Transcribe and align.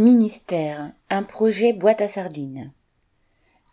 Ministère, 0.00 0.92
un 1.10 1.22
projet 1.22 1.74
boîte 1.74 2.00
à 2.00 2.08
sardines. 2.08 2.72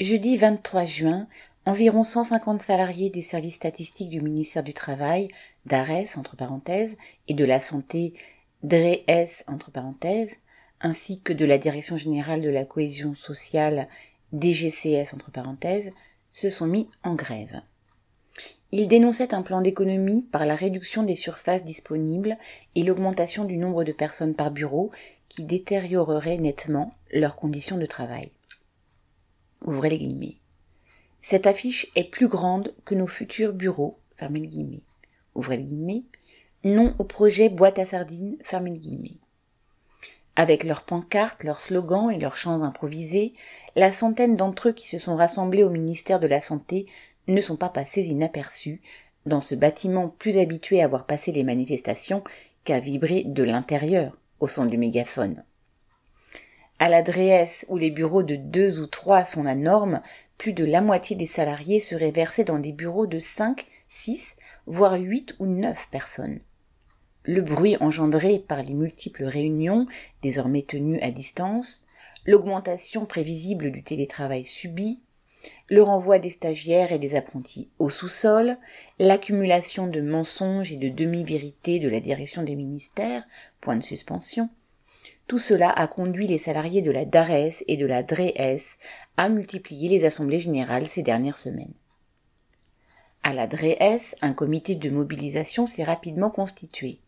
Jeudi 0.00 0.38
23 0.38 0.86
juin, 0.86 1.26
environ 1.66 2.02
150 2.02 2.62
salariés 2.62 3.10
des 3.10 3.20
services 3.20 3.56
statistiques 3.56 4.08
du 4.08 4.22
ministère 4.22 4.62
du 4.62 4.72
Travail, 4.72 5.28
d'ARES 5.66 6.16
entre 6.16 6.34
parenthèses, 6.34 6.96
et 7.28 7.34
de 7.34 7.44
la 7.44 7.60
Santé, 7.60 8.14
DRES 8.62 9.44
entre 9.48 9.70
parenthèses, 9.70 10.36
ainsi 10.80 11.20
que 11.20 11.34
de 11.34 11.44
la 11.44 11.58
Direction 11.58 11.98
générale 11.98 12.40
de 12.40 12.48
la 12.48 12.64
cohésion 12.64 13.14
sociale, 13.14 13.86
DGCS 14.32 15.12
entre 15.12 15.30
parenthèses, 15.30 15.92
se 16.32 16.48
sont 16.48 16.66
mis 16.66 16.88
en 17.02 17.16
grève. 17.16 17.60
Ils 18.72 18.88
dénonçaient 18.88 19.34
un 19.34 19.42
plan 19.42 19.60
d'économie 19.60 20.22
par 20.32 20.46
la 20.46 20.56
réduction 20.56 21.02
des 21.02 21.14
surfaces 21.14 21.62
disponibles 21.64 22.38
et 22.74 22.82
l'augmentation 22.82 23.44
du 23.44 23.56
nombre 23.56 23.84
de 23.84 23.92
personnes 23.92 24.34
par 24.34 24.50
bureau 24.50 24.90
qui 25.34 25.42
détériorerait 25.42 26.38
nettement 26.38 26.94
leurs 27.12 27.34
conditions 27.34 27.76
de 27.76 27.86
travail. 27.86 28.30
Ouvrez 29.62 29.90
les 29.90 29.98
guillemets. 29.98 30.36
Cette 31.22 31.48
affiche 31.48 31.90
est 31.96 32.08
plus 32.08 32.28
grande 32.28 32.72
que 32.84 32.94
nos 32.94 33.08
futurs 33.08 33.52
bureaux, 33.52 33.98
fermez 34.14 34.38
les 34.38 34.46
guillemets. 34.46 34.84
Ouvrez 35.34 35.56
les 35.56 35.64
guillemets. 35.64 36.04
Non 36.62 36.94
au 37.00 37.04
projet 37.04 37.48
boîte 37.48 37.80
à 37.80 37.86
sardines, 37.86 38.36
fermez 38.44 38.70
les 38.70 38.78
guillemets. 38.78 39.16
Avec 40.36 40.62
leurs 40.62 40.82
pancartes, 40.82 41.42
leurs 41.42 41.60
slogans 41.60 42.12
et 42.12 42.18
leurs 42.18 42.36
chants 42.36 42.62
improvisés, 42.62 43.34
la 43.74 43.92
centaine 43.92 44.36
d'entre 44.36 44.68
eux 44.68 44.72
qui 44.72 44.86
se 44.86 44.98
sont 44.98 45.16
rassemblés 45.16 45.64
au 45.64 45.70
ministère 45.70 46.20
de 46.20 46.28
la 46.28 46.40
Santé 46.40 46.86
ne 47.26 47.40
sont 47.40 47.56
pas 47.56 47.70
passés 47.70 48.06
inaperçus 48.06 48.80
dans 49.26 49.40
ce 49.40 49.56
bâtiment 49.56 50.10
plus 50.10 50.38
habitué 50.38 50.80
à 50.80 50.86
voir 50.86 51.06
passer 51.06 51.32
les 51.32 51.44
manifestations 51.44 52.22
qu'à 52.62 52.78
vibrer 52.78 53.24
de 53.24 53.42
l'intérieur 53.42 54.16
au 54.40 54.48
son 54.48 54.66
du 54.66 54.78
mégaphone. 54.78 55.44
À 56.78 56.88
l'adresse 56.88 57.64
où 57.68 57.76
les 57.76 57.90
bureaux 57.90 58.22
de 58.22 58.36
deux 58.36 58.80
ou 58.80 58.86
trois 58.86 59.24
sont 59.24 59.44
la 59.44 59.54
norme, 59.54 60.02
plus 60.38 60.52
de 60.52 60.64
la 60.64 60.80
moitié 60.80 61.14
des 61.16 61.26
salariés 61.26 61.80
seraient 61.80 62.10
versés 62.10 62.44
dans 62.44 62.58
des 62.58 62.72
bureaux 62.72 63.06
de 63.06 63.18
cinq, 63.18 63.66
six, 63.88 64.36
voire 64.66 64.94
huit 64.94 65.34
ou 65.38 65.46
neuf 65.46 65.88
personnes. 65.90 66.40
Le 67.22 67.40
bruit 67.40 67.76
engendré 67.80 68.38
par 68.38 68.62
les 68.62 68.74
multiples 68.74 69.24
réunions, 69.24 69.86
désormais 70.20 70.62
tenues 70.62 71.00
à 71.00 71.10
distance, 71.10 71.86
l'augmentation 72.26 73.06
prévisible 73.06 73.70
du 73.70 73.82
télétravail 73.82 74.44
subi, 74.44 75.00
le 75.68 75.82
renvoi 75.82 76.18
des 76.18 76.30
stagiaires 76.30 76.92
et 76.92 76.98
des 76.98 77.14
apprentis 77.14 77.68
au 77.78 77.90
sous-sol, 77.90 78.56
l'accumulation 78.98 79.86
de 79.86 80.00
mensonges 80.00 80.72
et 80.72 80.76
de 80.76 80.88
demi-vérités 80.88 81.78
de 81.78 81.88
la 81.88 82.00
direction 82.00 82.42
des 82.42 82.54
ministères, 82.54 83.24
point 83.60 83.76
de 83.76 83.82
suspension. 83.82 84.48
Tout 85.26 85.38
cela 85.38 85.70
a 85.70 85.86
conduit 85.86 86.26
les 86.26 86.38
salariés 86.38 86.82
de 86.82 86.90
la 86.90 87.04
DARES 87.04 87.64
et 87.66 87.76
de 87.76 87.86
la 87.86 88.02
DRES 88.02 88.78
à 89.16 89.28
multiplier 89.28 89.88
les 89.88 90.04
assemblées 90.04 90.40
générales 90.40 90.86
ces 90.86 91.02
dernières 91.02 91.38
semaines. 91.38 91.72
À 93.22 93.32
la 93.32 93.46
DRES, 93.46 94.16
un 94.20 94.34
comité 94.34 94.74
de 94.74 94.90
mobilisation 94.90 95.66
s'est 95.66 95.84
rapidement 95.84 96.28
constitué, 96.28 96.98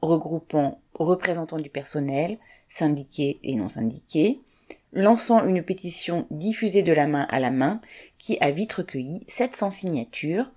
regroupant 0.00 0.80
représentants 0.94 1.58
du 1.58 1.68
personnel, 1.68 2.38
syndiqués 2.68 3.38
et 3.42 3.54
non 3.54 3.68
syndiqués, 3.68 4.40
lançant 4.92 5.46
une 5.46 5.62
pétition 5.62 6.26
diffusée 6.30 6.82
de 6.82 6.92
la 6.92 7.06
main 7.06 7.26
à 7.30 7.40
la 7.40 7.50
main 7.50 7.80
qui 8.18 8.38
a 8.40 8.50
vite 8.50 8.72
recueilli 8.72 9.24
700 9.28 9.70
signatures 9.70 10.50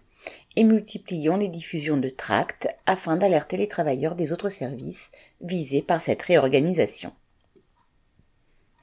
et 0.56 0.64
multipliant 0.64 1.38
les 1.38 1.48
diffusions 1.48 1.98
de 1.98 2.10
tracts 2.10 2.68
afin 2.86 3.16
d'alerter 3.16 3.58
les 3.58 3.68
travailleurs 3.68 4.16
des 4.16 4.34
autres 4.34 4.50
services 4.50 5.12
visés 5.42 5.82
par 5.82 6.02
cette 6.02 6.22
réorganisation. 6.22 7.14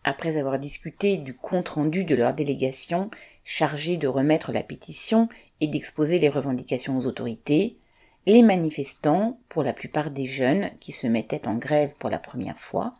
Après 0.04 0.38
avoir 0.38 0.58
discuté 0.58 1.18
du 1.18 1.34
compte-rendu 1.34 2.04
de 2.04 2.14
leur 2.14 2.32
délégation 2.32 3.10
chargée 3.44 3.96
de 3.96 4.08
remettre 4.08 4.52
la 4.52 4.62
pétition 4.62 5.28
et 5.60 5.66
d'exposer 5.66 6.18
les 6.18 6.28
revendications 6.28 6.96
aux 6.96 7.06
autorités, 7.06 7.76
les 8.26 8.42
manifestants, 8.42 9.38
pour 9.48 9.62
la 9.62 9.72
plupart 9.72 10.10
des 10.10 10.26
jeunes 10.26 10.70
qui 10.80 10.92
se 10.92 11.06
mettaient 11.06 11.46
en 11.46 11.56
grève 11.56 11.92
pour 11.98 12.10
la 12.10 12.18
première 12.18 12.58
fois, 12.58 12.94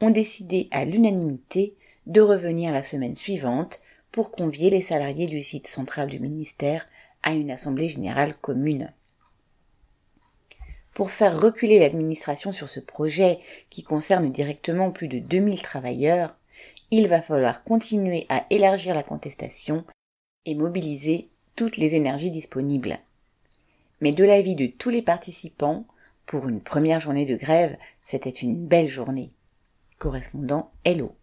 ont 0.00 0.10
décidé 0.10 0.68
à 0.70 0.84
l'unanimité 0.84 1.74
de 2.08 2.20
revenir 2.20 2.72
la 2.72 2.82
semaine 2.82 3.16
suivante 3.16 3.80
pour 4.10 4.30
convier 4.30 4.70
les 4.70 4.82
salariés 4.82 5.26
du 5.26 5.40
site 5.40 5.68
central 5.68 6.08
du 6.08 6.18
ministère 6.18 6.88
à 7.22 7.34
une 7.34 7.50
assemblée 7.50 7.88
générale 7.88 8.34
commune. 8.36 8.92
Pour 10.94 11.10
faire 11.10 11.40
reculer 11.40 11.78
l'administration 11.78 12.50
sur 12.50 12.68
ce 12.68 12.80
projet 12.80 13.38
qui 13.70 13.84
concerne 13.84 14.32
directement 14.32 14.90
plus 14.90 15.06
de 15.06 15.18
2000 15.18 15.62
travailleurs, 15.62 16.34
il 16.90 17.06
va 17.06 17.22
falloir 17.22 17.62
continuer 17.62 18.26
à 18.30 18.46
élargir 18.50 18.94
la 18.94 19.02
contestation 19.02 19.84
et 20.46 20.54
mobiliser 20.54 21.28
toutes 21.54 21.76
les 21.76 21.94
énergies 21.94 22.30
disponibles. 22.30 22.98
Mais 24.00 24.12
de 24.12 24.24
l'avis 24.24 24.54
de 24.54 24.66
tous 24.66 24.90
les 24.90 25.02
participants, 25.02 25.86
pour 26.24 26.48
une 26.48 26.60
première 26.60 27.00
journée 27.00 27.26
de 27.26 27.36
grève, 27.36 27.76
c'était 28.06 28.30
une 28.30 28.66
belle 28.66 28.88
journée 28.88 29.30
correspondant 29.98 30.70
Hello. 30.84 31.14